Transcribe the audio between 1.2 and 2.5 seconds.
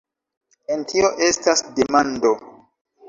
estas demando!